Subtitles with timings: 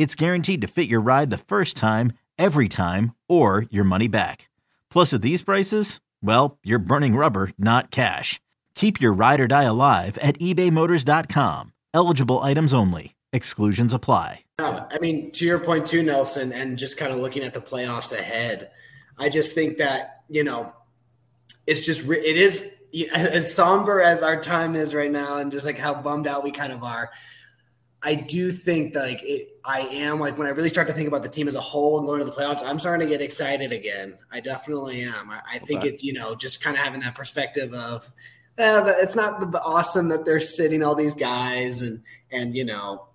[0.00, 4.48] it's guaranteed to fit your ride the first time, every time, or your money back.
[4.90, 8.40] Plus, at these prices, well, you're burning rubber, not cash.
[8.74, 11.74] Keep your ride or die alive at ebaymotors.com.
[11.92, 13.14] Eligible items only.
[13.34, 14.44] Exclusions apply.
[14.60, 17.60] Um, I mean, to your point too, Nelson, and just kind of looking at the
[17.60, 18.70] playoffs ahead,
[19.18, 20.72] I just think that you know,
[21.66, 22.64] it's just it is
[23.14, 26.52] as somber as our time is right now, and just like how bummed out we
[26.52, 27.10] kind of are.
[28.02, 31.06] I do think that like it, I am like when I really start to think
[31.06, 33.20] about the team as a whole and going to the playoffs, I'm starting to get
[33.20, 34.16] excited again.
[34.32, 35.30] I definitely am.
[35.30, 35.90] I, I think okay.
[35.90, 38.10] it's you know just kind of having that perspective of
[38.58, 43.06] eh, it's not the awesome that they're sitting all these guys and and you know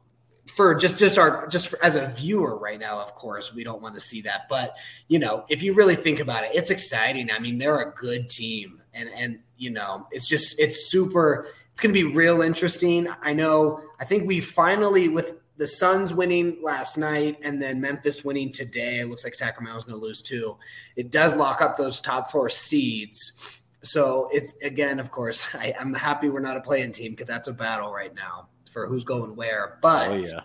[0.45, 3.81] for just just our just for, as a viewer right now of course we don't
[3.81, 4.75] want to see that but
[5.07, 8.29] you know if you really think about it it's exciting i mean they're a good
[8.29, 13.07] team and and you know it's just it's super it's going to be real interesting
[13.21, 18.23] i know i think we finally with the suns winning last night and then memphis
[18.23, 20.57] winning today it looks like sacramento's going to lose too
[20.95, 25.93] it does lock up those top four seeds so it's again of course I, i'm
[25.93, 29.35] happy we're not a playing team because that's a battle right now for who's going
[29.35, 29.79] where.
[29.81, 30.41] But oh, yeah.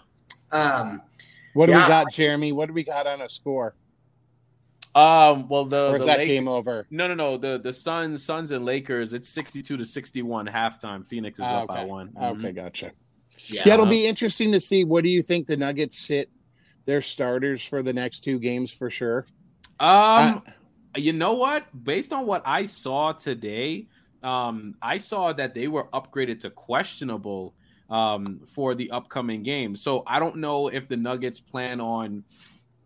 [0.52, 1.02] Um,
[1.52, 1.82] what do yeah.
[1.82, 2.52] we got, Jeremy?
[2.52, 3.74] What do we got on a score?
[4.94, 6.86] Um, well, the, or is the that Lakers, game over?
[6.90, 7.36] No, no, no.
[7.36, 9.12] The the Suns, Suns and Lakers.
[9.12, 11.06] It's sixty-two to sixty-one halftime.
[11.06, 11.82] Phoenix is up okay.
[11.82, 12.08] by one.
[12.08, 12.44] Mm-hmm.
[12.44, 12.92] Okay, gotcha.
[13.46, 13.62] Yeah.
[13.64, 14.84] yeah, it'll be interesting to see.
[14.84, 16.28] What do you think the Nuggets sit
[16.86, 19.24] their starters for the next two games for sure?
[19.78, 20.50] Um, uh,
[20.96, 21.64] you know what?
[21.84, 23.86] Based on what I saw today,
[24.22, 27.54] um, I saw that they were upgraded to questionable
[27.88, 29.76] um, for the upcoming game.
[29.76, 32.24] So I don't know if the Nuggets plan on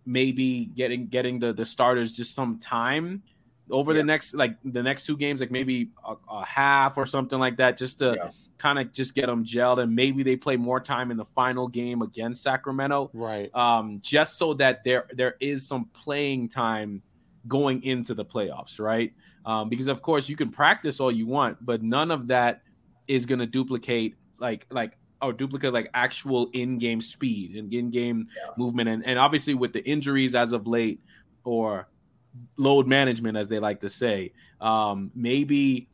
[0.07, 3.23] maybe getting getting the the starters just some time
[3.71, 3.99] over yeah.
[3.99, 7.57] the next like the next two games, like maybe a, a half or something like
[7.57, 8.31] that, just to yeah.
[8.59, 11.69] kind of just get them gelled, and maybe they play more time in the final
[11.69, 13.55] game against Sacramento, right?
[13.55, 17.03] Um, just so that there there is some playing time
[17.49, 19.13] going into the playoffs, right?
[19.47, 22.63] Um, because of course you can practice all you want, but none of that
[23.07, 28.51] is going to duplicate like like or duplicate like actual in-game speed and in-game yeah.
[28.57, 31.01] movement and, and obviously with the injuries as of late
[31.45, 31.89] or
[32.57, 35.89] load management as they like to say um, maybe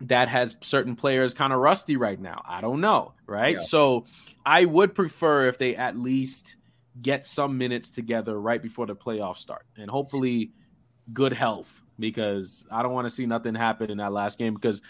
[0.00, 3.60] that has certain players kind of rusty right now i don't know right yeah.
[3.60, 4.04] so
[4.44, 6.56] i would prefer if they at least
[7.00, 10.50] get some minutes together right before the playoffs start and hopefully
[11.12, 14.82] good health because i don't want to see nothing happen in that last game because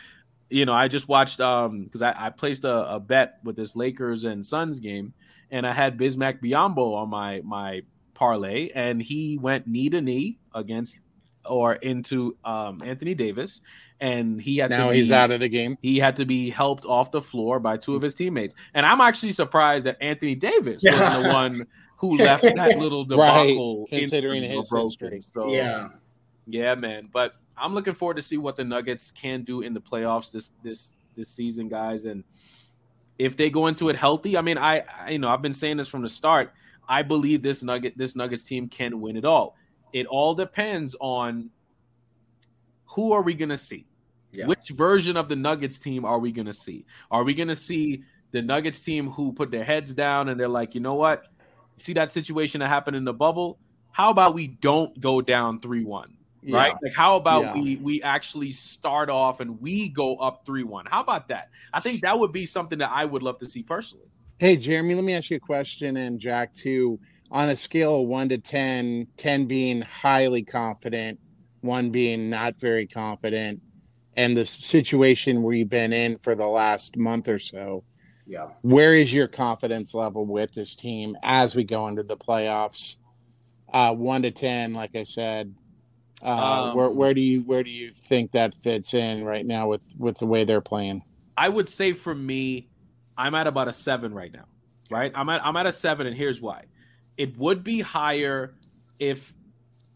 [0.53, 3.75] you know, I just watched um because I, I placed a, a, bet with this
[3.75, 5.15] Lakers and Suns game,
[5.51, 7.83] and I had Bismack Biyombo on my my
[8.15, 11.01] parlay, and he went knee to knee against
[11.45, 13.61] or into um Anthony Davis,
[14.01, 15.79] and he had now to be, he's out of the game.
[15.81, 19.01] He had to be helped off the floor by two of his teammates, and I'm
[19.01, 21.17] actually surprised that Anthony Davis yeah.
[21.17, 21.63] was the one
[21.97, 25.21] who left that little debacle right, considering his history.
[25.21, 25.89] So, yeah,
[26.47, 29.81] yeah, man, but I'm looking forward to see what the Nuggets can do in the
[29.81, 32.05] playoffs this this this season, guys.
[32.05, 32.25] And
[33.19, 35.77] if they go into it healthy, I mean, I, I you know I've been saying
[35.77, 36.53] this from the start.
[36.89, 39.57] I believe this Nugget this Nuggets team can win it all.
[39.93, 41.51] It all depends on
[42.87, 43.87] who are we going to see.
[44.33, 44.47] Yeah.
[44.47, 46.87] Which version of the Nuggets team are we going to see?
[47.11, 50.49] Are we going to see the Nuggets team who put their heads down and they're
[50.49, 51.27] like, you know what?
[51.77, 53.59] See that situation that happened in the bubble?
[53.91, 56.15] How about we don't go down 3 1?
[56.43, 56.57] Yeah.
[56.57, 56.75] right?
[56.83, 57.55] Like, how about yeah.
[57.55, 60.87] we we actually start off and we go up three one?
[60.87, 61.51] How about that?
[61.73, 64.07] I think that would be something that I would love to see personally.
[64.39, 66.99] Hey, Jeremy, let me ask you a question, and Jack too.
[67.31, 71.19] On a scale of one to 10, 10 being highly confident,
[71.63, 73.63] one being not very confident,
[74.19, 77.85] and the situation we've been in for the last month or so.
[78.27, 78.49] Yeah.
[78.61, 82.97] Where is your confidence level with this team as we go into the playoffs?
[83.73, 85.55] uh, one to ten, like I said.
[86.23, 89.69] Uh, Um, where where do you where do you think that fits in right now
[89.69, 91.03] with with the way they're playing?
[91.37, 92.69] I would say for me,
[93.17, 94.47] I'm at about a seven right now.
[94.91, 95.13] Right?
[95.15, 96.65] I'm at I'm at a seven, and here's why.
[97.17, 98.55] It would be higher
[98.99, 99.35] if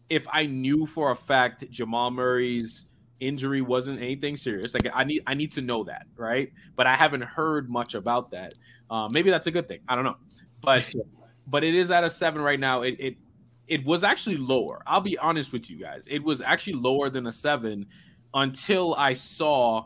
[0.09, 2.85] if I knew for a fact Jamal Murray's
[3.19, 4.73] injury wasn't anything serious.
[4.73, 6.51] Like I need I need to know that, right?
[6.75, 8.53] But I haven't heard much about that.
[8.89, 9.79] Uh, maybe that's a good thing.
[9.87, 10.15] I don't know.
[10.61, 10.93] But
[11.47, 12.81] but it is at a seven right now.
[12.81, 13.17] It it
[13.67, 14.81] it was actually lower.
[14.87, 16.03] I'll be honest with you guys.
[16.07, 17.85] It was actually lower than a seven
[18.33, 19.85] until I saw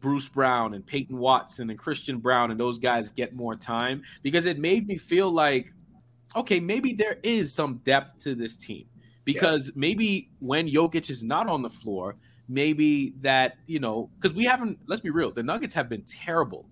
[0.00, 4.46] Bruce Brown and Peyton Watson and Christian Braun and those guys get more time because
[4.46, 5.72] it made me feel like,
[6.34, 8.86] okay, maybe there is some depth to this team.
[9.24, 12.14] Because maybe when Jokic is not on the floor,
[12.48, 16.68] maybe that, you know, because we haven't, let's be real, the Nuggets have been terrible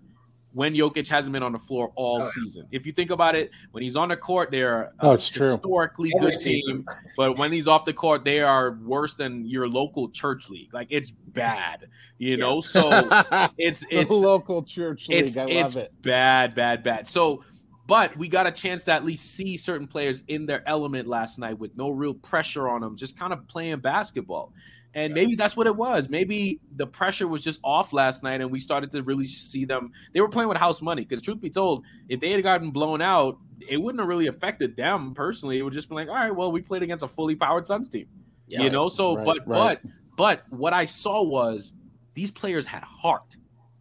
[0.55, 2.67] when Jokic hasn't been on the floor all Oh, season.
[2.71, 5.51] If you think about it, when he's on the court, they're Oh, a it's true.
[5.53, 6.77] historically Every good season.
[6.77, 6.87] team.
[7.17, 10.73] But when he's off the court, they are worse than your local church league.
[10.73, 12.61] Like it's bad, you know.
[12.61, 12.81] So
[13.59, 15.25] it's the it's local church league.
[15.25, 15.93] it's I it's love it.
[16.03, 17.09] bad, bad, bad.
[17.09, 17.43] So,
[17.89, 21.39] but we got a chance to at least see certain players in their element last
[21.39, 24.53] night with no real pressure on them, just kind of playing basketball.
[24.95, 26.09] And maybe that's what it was.
[26.09, 29.93] Maybe the pressure was just off last night, and we started to really see them.
[30.13, 33.03] They were playing with house money because, truth be told, if they had gotten blown
[33.03, 33.39] out,
[33.69, 35.59] it wouldn't have really affected them personally.
[35.59, 37.89] It would just be like, all right, well, we played against a fully powered Suns
[37.89, 38.07] team
[38.47, 38.63] Yeah.
[38.63, 39.79] you know so Right, but right.
[39.83, 41.73] but but what i saw was
[42.15, 43.37] these players had heart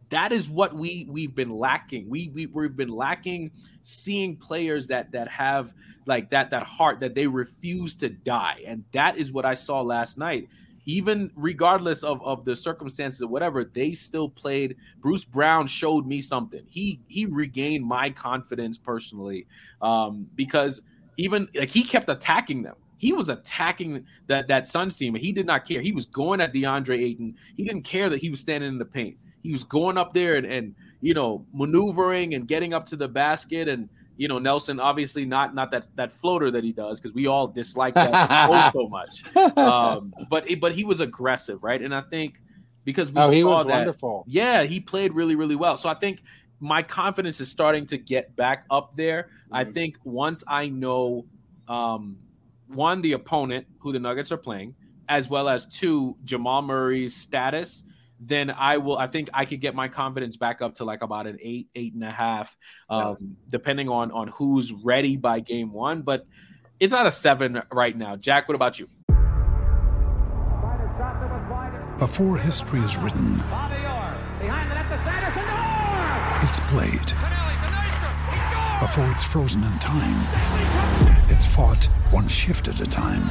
[0.09, 3.51] that is what we we've been lacking we, we we've been lacking
[3.83, 5.74] seeing players that that have
[6.06, 9.81] like that that heart that they refuse to die and that is what i saw
[9.81, 10.48] last night
[10.85, 16.19] even regardless of of the circumstances or whatever they still played bruce brown showed me
[16.19, 19.47] something he he regained my confidence personally
[19.81, 20.81] um because
[21.18, 25.33] even like he kept attacking them he was attacking that that Suns team, and he
[25.33, 25.81] did not care.
[25.81, 27.35] He was going at DeAndre Ayton.
[27.57, 29.18] He didn't care that he was standing in the paint.
[29.41, 33.09] He was going up there and, and you know maneuvering and getting up to the
[33.09, 33.68] basket.
[33.68, 37.27] And you know Nelson obviously not not that that floater that he does because we
[37.27, 39.24] all dislike that so so much.
[39.57, 41.81] Um, but but he was aggressive, right?
[41.81, 42.39] And I think
[42.86, 44.25] because we oh, he saw was that, wonderful.
[44.27, 45.77] yeah, he played really, really well.
[45.77, 46.21] So I think
[46.60, 49.30] my confidence is starting to get back up there.
[49.51, 49.74] I Mhm.
[49.74, 51.25] think once I know,
[51.68, 52.18] um,
[52.68, 54.75] one, the opponent who the Nuggets are playing,
[55.09, 57.83] as well as two, Jamal Murray's status,
[58.25, 58.98] then I will.
[58.98, 61.94] I think I could get my confidence back up to like about an eight, eight
[61.94, 62.56] and a half,
[62.90, 66.02] um, depending on on who's ready by game one.
[66.02, 66.25] But
[66.80, 68.16] it's at a seven right now.
[68.16, 68.90] Jack, what about you?
[72.00, 73.36] Before history is written,
[76.42, 77.12] it's played.
[78.81, 80.19] Before it's frozen in time,
[81.30, 83.30] it's fought one shift at a time.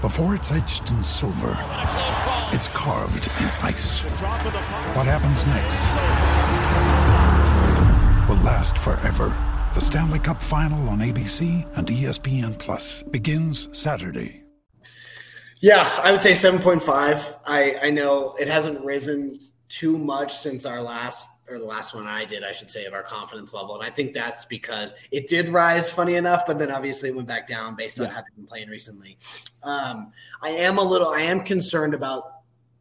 [0.00, 1.56] Before it's etched in silver,
[2.52, 4.02] it's carved in ice.
[4.94, 5.80] What happens next
[8.28, 9.34] will last forever.
[9.74, 14.44] The Stanley Cup Final on ABC and ESPN Plus begins Saturday.
[15.58, 17.40] Yeah, I would say 7.5.
[17.44, 22.06] I, I know it hasn't risen too much since our last or the last one
[22.06, 23.74] I did, I should say, of our confidence level.
[23.74, 27.28] And I think that's because it did rise, funny enough, but then obviously it went
[27.28, 28.12] back down based on Yeah.
[28.12, 29.16] how they've been playing recently.
[29.62, 30.12] Um,
[30.42, 32.34] I am a little, I am concerned about.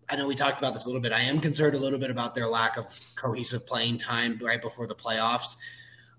[0.10, 1.12] I know we talked about this a little bit.
[1.12, 4.88] I am concerned a little bit about their lack of cohesive playing time right before
[4.88, 5.58] the playoffs.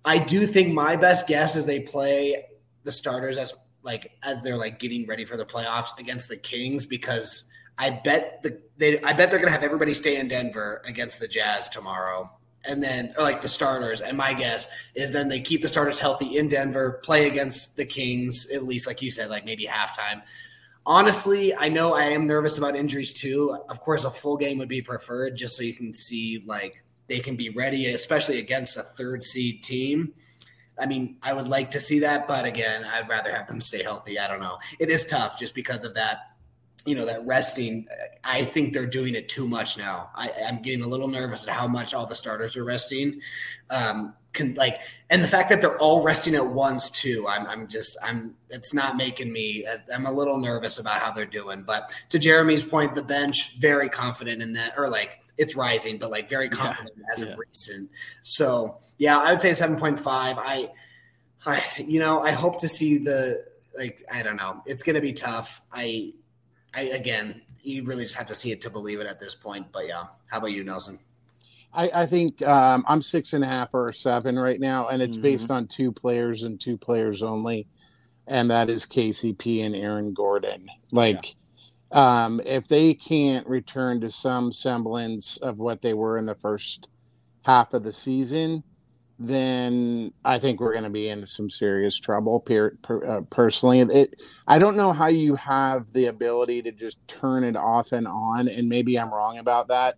[0.04, 2.44] I do think my best guess is they play
[2.84, 6.84] the starters as like as they're like getting ready for the playoffs against the Kings
[6.84, 7.44] because
[7.78, 11.28] I bet the they I bet they're gonna have everybody stay in Denver against the
[11.28, 12.30] Jazz tomorrow.
[12.64, 15.98] And then or like the starters, and my guess is then they keep the starters
[15.98, 20.22] healthy in Denver, play against the Kings, at least like you said, like maybe halftime.
[20.84, 23.56] Honestly, I know I am nervous about injuries too.
[23.68, 27.20] Of course, a full game would be preferred just so you can see like they
[27.20, 30.12] can be ready, especially against a third seed team.
[30.78, 33.82] I mean, I would like to see that, but again, I'd rather have them stay
[33.82, 34.18] healthy.
[34.18, 34.58] I don't know.
[34.78, 36.32] It is tough just because of that,
[36.86, 37.86] you know, that resting.
[38.24, 40.10] I think they're doing it too much now.
[40.14, 43.20] I, I'm getting a little nervous at how much all the starters are resting.
[43.68, 44.80] Um, can like,
[45.10, 47.26] and the fact that they're all resting at once too.
[47.28, 48.36] I'm, I'm just, I'm.
[48.50, 49.66] It's not making me.
[49.92, 51.62] I'm a little nervous about how they're doing.
[51.62, 56.10] But to Jeremy's point, the bench very confident in that, or like it's rising, but
[56.10, 57.30] like very confident as yeah.
[57.30, 57.90] of recent.
[58.22, 60.36] So yeah, I would say seven point five.
[60.38, 60.70] I,
[61.44, 63.44] I, you know, I hope to see the
[63.76, 64.02] like.
[64.12, 64.62] I don't know.
[64.66, 65.62] It's going to be tough.
[65.72, 66.12] I,
[66.74, 69.66] I again, you really just have to see it to believe it at this point.
[69.72, 70.98] But yeah, how about you, Nelson?
[71.72, 75.02] I, I think um, I'm six and a half or a seven right now, and
[75.02, 75.22] it's Mhm.
[75.22, 77.66] based on two players and two players only.
[78.30, 80.66] and that is KCP and Aaron Gordon.
[80.92, 81.34] Like,
[81.94, 82.24] yeah.
[82.26, 86.88] um, if they can't return to some semblance of what they were in the first
[87.46, 88.64] half of the season,
[89.18, 92.40] then I think we're going to be in some serious trouble.
[92.40, 97.06] Per, per, uh, personally, it, I don't know how you have the ability to just
[97.08, 99.96] turn it off and on, and maybe I'm wrong about that,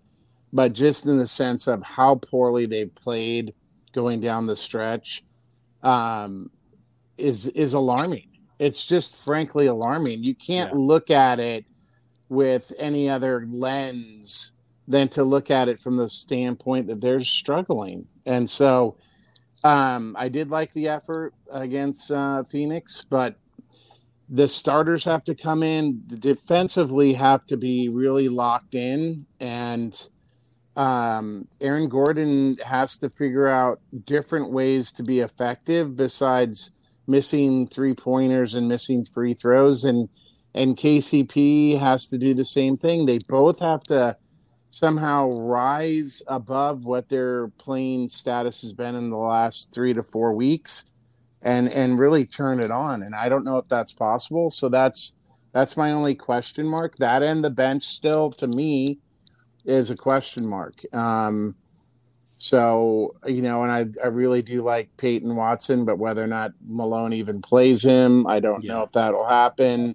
[0.52, 3.52] but just in the sense of how poorly they've played
[3.92, 5.22] going down the stretch,
[5.82, 6.50] um,
[7.18, 8.28] is is alarming.
[8.58, 10.24] It's just frankly alarming.
[10.24, 10.78] You can't yeah.
[10.78, 11.66] look at it
[12.30, 14.52] with any other lens
[14.88, 18.06] than to look at it from the standpoint that they're struggling.
[18.26, 18.96] And so
[19.64, 23.36] um, I did like the effort against uh, Phoenix, but
[24.28, 26.02] the starters have to come in.
[26.06, 30.08] Defensively have to be really locked in, and
[30.76, 36.70] um, Aaron Gordon has to figure out different ways to be effective besides
[37.06, 40.08] missing three pointers and missing free throws, and
[40.54, 43.04] and KCP has to do the same thing.
[43.04, 44.16] They both have to
[44.70, 50.32] somehow rise above what their playing status has been in the last three to four
[50.32, 50.84] weeks
[51.42, 53.02] and and really turn it on.
[53.02, 54.50] And i don't know if that's possible.
[54.50, 55.14] So that's
[55.52, 56.96] that's my only question mark.
[56.96, 58.98] That and the bench still to me
[59.64, 60.74] is a question mark.
[60.94, 61.56] Um
[62.42, 66.52] so you know and i i really do like peyton watson but whether or not
[66.64, 68.72] malone even plays him i don't yeah.
[68.72, 69.94] know if that'll happen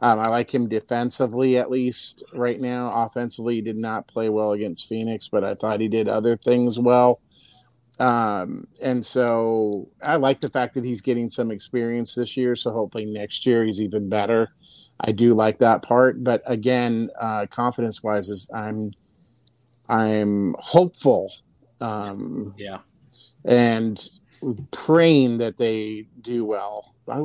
[0.00, 2.92] um, I like him defensively, at least right now.
[3.04, 6.78] Offensively, he did not play well against Phoenix, but I thought he did other things
[6.78, 7.20] well.
[7.98, 12.56] Um, and so I like the fact that he's getting some experience this year.
[12.56, 14.50] So hopefully next year he's even better.
[15.00, 18.92] I do like that part, but again, uh, confidence wise, is I'm
[19.88, 21.32] I'm hopeful.
[21.80, 22.78] Um, yeah,
[23.44, 24.02] and
[24.70, 26.94] praying that they do well.
[27.08, 27.24] I,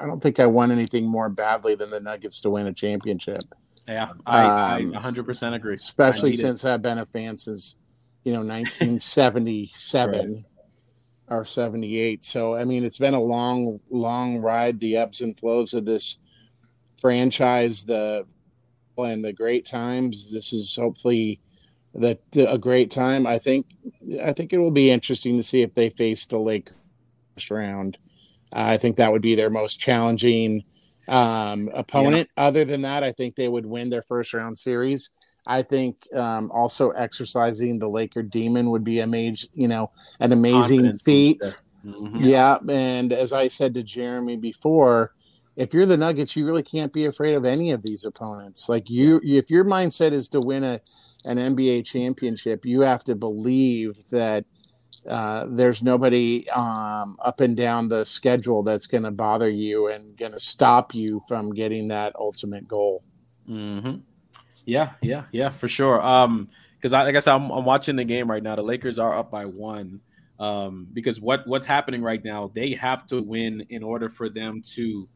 [0.00, 3.42] I don't think I want anything more badly than the Nuggets to win a championship.
[3.88, 5.74] Yeah, I, um, I 100% agree.
[5.74, 6.70] Especially since it.
[6.70, 7.76] I've been a fan since,
[8.24, 10.44] you know, 1977
[11.28, 11.36] right.
[11.36, 12.24] or 78.
[12.24, 16.18] So, I mean, it's been a long, long ride, the ebbs and flows of this
[16.98, 18.26] franchise, the
[18.96, 20.30] and the great times.
[20.30, 21.40] This is hopefully
[21.94, 23.26] that a great time.
[23.26, 23.66] I think
[24.22, 26.70] I think it will be interesting to see if they face the Lake
[27.50, 27.98] round
[28.54, 30.64] I think that would be their most challenging
[31.08, 32.30] um, opponent.
[32.36, 32.44] Yeah.
[32.44, 35.10] Other than that, I think they would win their first round series.
[35.46, 40.32] I think um, also exercising the Laker demon would be a major, you know, an
[40.32, 41.42] amazing feat.
[41.84, 42.20] Mm-hmm.
[42.20, 45.12] Yeah, and as I said to Jeremy before,
[45.56, 48.70] if you're the Nuggets, you really can't be afraid of any of these opponents.
[48.70, 50.80] Like you, if your mindset is to win a
[51.24, 54.44] an NBA championship, you have to believe that
[55.08, 60.16] uh, there's nobody um, up and down the schedule that's going to bother you and
[60.16, 63.02] going to stop you from getting that ultimate goal.
[63.48, 63.96] Mm-hmm.
[64.64, 66.02] Yeah, yeah, yeah, for sure.
[66.02, 68.56] Um, because I, like I said, I'm, I'm, watching the game right now.
[68.56, 70.00] The Lakers are up by one.
[70.38, 74.62] Um, because what what's happening right now, they have to win in order for them
[74.74, 75.08] to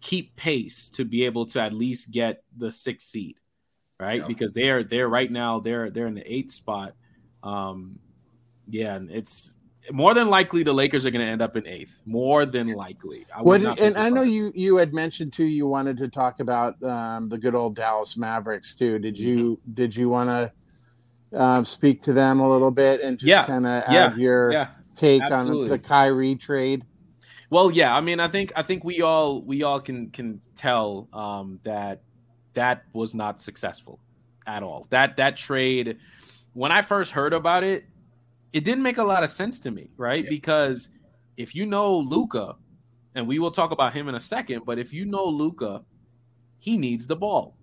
[0.00, 3.36] keep pace to be able to at least get the sixth seed,
[3.98, 4.20] right?
[4.20, 4.26] Yeah.
[4.26, 6.94] Because they're they're right now they're they're in the eighth spot.
[7.42, 7.98] Um,
[8.68, 9.54] yeah, and it's
[9.90, 12.00] more than likely the Lakers are going to end up in eighth.
[12.06, 13.26] More than likely.
[13.34, 15.44] I what, and I know you you had mentioned too.
[15.44, 18.98] You wanted to talk about um, the good old Dallas Mavericks too.
[18.98, 19.74] Did you mm-hmm.
[19.74, 20.52] did you want to
[21.38, 23.44] uh, speak to them a little bit and just yeah.
[23.44, 24.06] kind of yeah.
[24.06, 24.70] add your yeah.
[24.94, 25.64] take Absolutely.
[25.64, 26.84] on the Kyrie trade?
[27.50, 27.94] Well, yeah.
[27.94, 32.00] I mean, I think I think we all we all can can tell um, that
[32.54, 34.00] that was not successful
[34.46, 34.86] at all.
[34.90, 35.98] That that trade.
[36.52, 37.84] When I first heard about it,
[38.52, 40.22] it didn't make a lot of sense to me, right?
[40.22, 40.30] Yeah.
[40.30, 40.88] Because
[41.36, 42.54] if you know Luka,
[43.14, 45.82] and we will talk about him in a second, but if you know Luka,
[46.58, 47.56] he needs the ball,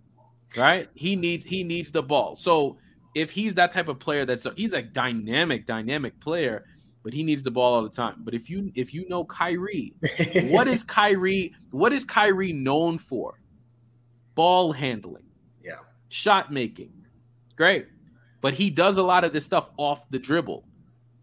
[0.58, 0.90] right?
[0.94, 2.36] He needs he needs the ball.
[2.36, 2.78] So
[3.16, 6.66] if he's that type of player that's a, he's a dynamic, dynamic player,
[7.04, 8.18] but he needs the ball all the time.
[8.20, 9.94] But if you if you know Kyrie,
[10.44, 11.54] what is Kyrie?
[11.72, 13.41] What is Kyrie known for?
[14.36, 15.26] Ball handling,
[15.64, 16.92] yeah, shot making,
[17.56, 17.88] great.
[18.42, 20.66] But he does a lot of this stuff off the dribble.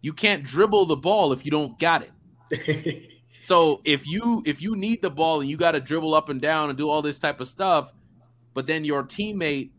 [0.02, 2.06] You can't dribble the ball if you don't got
[2.50, 3.10] it.
[3.40, 6.40] so if you if you need the ball and you got to dribble up and
[6.40, 7.92] down and do all this type of stuff,
[8.54, 9.70] but then your teammate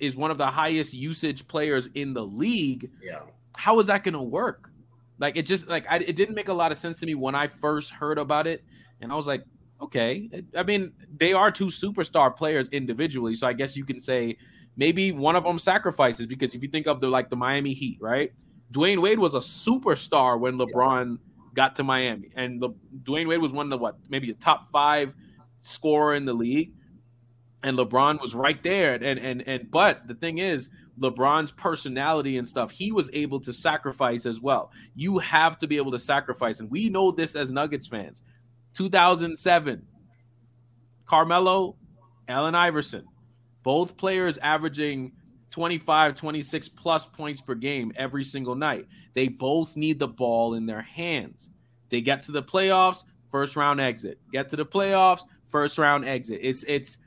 [0.00, 3.20] is one of the highest usage players in the league, yeah.
[3.56, 4.70] How is that going to work?
[5.18, 7.34] Like it just like I, it didn't make a lot of sense to me when
[7.34, 8.64] I first heard about it,
[9.00, 9.42] and I was like,
[9.80, 10.28] okay.
[10.56, 14.36] I mean, they are two superstar players individually, so I guess you can say
[14.76, 17.98] maybe one of them sacrifices because if you think of the like the Miami Heat,
[18.00, 18.32] right?
[18.72, 21.18] Dwyane Wade was a superstar when LeBron
[21.54, 22.70] got to Miami, and the,
[23.02, 25.14] Dwyane Wade was one of the what maybe a top five
[25.60, 26.72] scorer in the league,
[27.62, 28.94] and LeBron was right there.
[28.94, 30.68] And and and but the thing is,
[31.00, 34.70] LeBron's personality and stuff, he was able to sacrifice as well.
[34.94, 38.22] You have to be able to sacrifice, and we know this as Nuggets fans.
[38.78, 39.82] 2007,
[41.04, 41.74] Carmelo,
[42.28, 43.04] Allen Iverson,
[43.64, 45.10] both players averaging
[45.50, 48.86] 25, 26 plus points per game every single night.
[49.14, 51.50] They both need the ball in their hands.
[51.90, 54.20] They get to the playoffs, first round exit.
[54.30, 56.38] Get to the playoffs, first round exit.
[56.40, 56.98] It's it's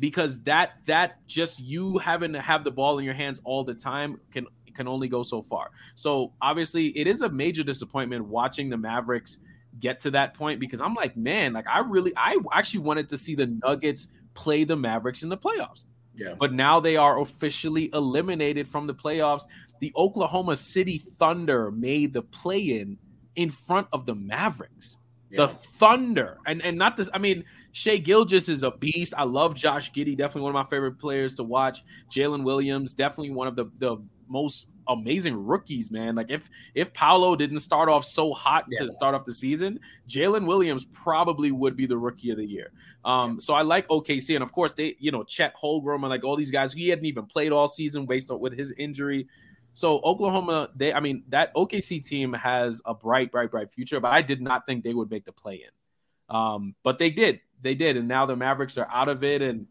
[0.00, 3.74] because that that just you having to have the ball in your hands all the
[3.74, 5.70] time can can only go so far.
[5.94, 9.38] So obviously it is a major disappointment watching the Mavericks
[9.78, 13.18] get to that point because I'm like, man, like I really I actually wanted to
[13.18, 15.84] see the Nuggets play the Mavericks in the playoffs.
[16.14, 16.34] Yeah.
[16.38, 19.42] But now they are officially eliminated from the playoffs.
[19.80, 22.98] The Oklahoma City Thunder made the play in
[23.36, 24.96] in front of the Mavericks.
[25.30, 25.46] Yeah.
[25.46, 26.38] The Thunder.
[26.46, 29.14] And and not this I mean Shai Gilgeous is a beast.
[29.16, 31.84] I love Josh Giddey, definitely one of my favorite players to watch.
[32.10, 33.98] Jalen Williams, definitely one of the, the
[34.30, 36.14] most amazing rookies, man.
[36.14, 38.80] Like if if Paolo didn't start off so hot Yeah.
[38.80, 42.72] to start off the season, Jalen Williams probably would be the rookie of the year.
[43.04, 46.24] Um, so I like OKC, and of course they, you know, Chet Holmgren and like
[46.24, 46.72] all these guys.
[46.72, 49.26] He hadn't even played all season based on with his injury.
[49.72, 54.00] So Oklahoma, they, I mean, that OKC team has a bright, bright, bright future.
[54.00, 56.34] But I did not think they would make the play in.
[56.36, 59.66] Um, but they did, they did, and now the Mavericks are out of it, and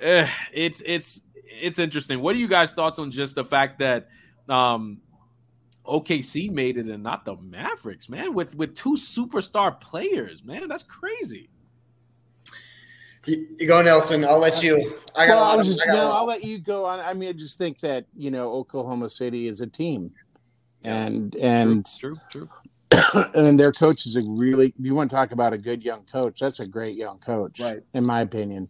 [0.00, 2.20] eh, it's it's it's interesting.
[2.20, 4.08] What are you guys' thoughts on just the fact that
[4.48, 4.98] um,
[5.84, 8.34] OKC made it and not the Mavericks, man?
[8.34, 11.48] With with two superstar players, man, that's crazy.
[13.26, 14.24] You, you go, Nelson.
[14.24, 14.98] I'll let you.
[15.16, 15.34] I got.
[15.34, 17.00] well, I was just, I got no, I'll let you go on.
[17.00, 20.12] I mean, I just think that you know Oklahoma City is a team,
[20.84, 22.48] and and true, true.
[23.34, 24.72] and their coach is a really.
[24.78, 26.40] You want to talk about a good young coach?
[26.40, 27.82] That's a great young coach, Right.
[27.94, 28.68] In my opinion,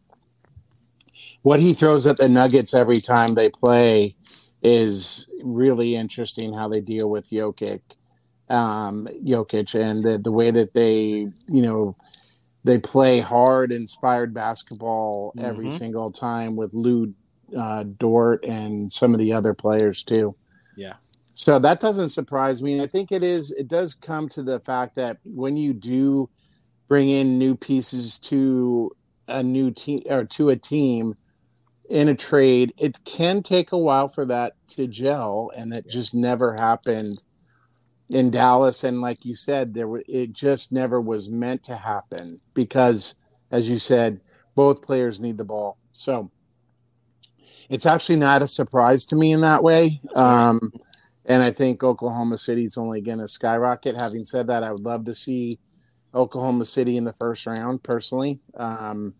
[1.42, 4.14] what he throws at the Nuggets every time they play
[4.62, 6.52] is really interesting.
[6.52, 7.80] How they deal with Jokic,
[8.48, 11.96] um, Jokic, and the, the way that they, you know,
[12.64, 15.72] they play hard, inspired basketball every Mhm.
[15.72, 17.14] single time with Lu
[17.56, 20.34] uh, Dort and some of the other players too.
[20.76, 20.94] Yeah.
[21.34, 22.80] So that doesn't surprise me.
[22.80, 23.52] I think it is.
[23.52, 26.28] It does come to the fact that when you do
[26.88, 28.90] bring in new pieces to
[29.28, 31.14] a new team or to a team
[31.88, 36.14] in a trade, it can take a while for that to gel, and it just
[36.14, 37.24] never happened
[38.10, 38.84] in Dallas.
[38.84, 43.14] And like you said, there were, it just never was meant to happen because,
[43.50, 44.20] as you said,
[44.54, 45.78] both players need the ball.
[45.92, 46.30] So
[47.68, 50.00] it's actually not a surprise to me in that way.
[50.14, 50.72] Um,
[51.24, 53.96] and I think Oklahoma City's only going to skyrocket.
[53.96, 55.58] Having said that, I would love to see
[56.16, 59.14] Oklahoma City in the first round personally, um,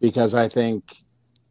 [0.00, 0.84] because I think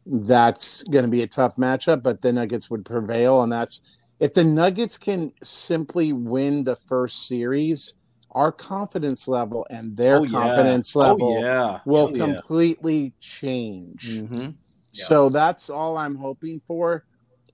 [0.06, 2.02] that's going to be a tough matchup.
[2.02, 3.82] But the Nuggets would prevail, and that's
[4.20, 7.94] if the Nuggets can simply win the first series,
[8.30, 10.40] our confidence level and their Oh, yeah.
[10.40, 11.80] confidence level Oh, yeah.
[11.84, 12.26] will Oh, yeah.
[12.26, 14.22] completely change.
[14.22, 14.54] Mhm.
[14.92, 17.04] So that's all I'm hoping for.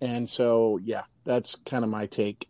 [0.03, 2.46] And so, yeah, that's kind of my take.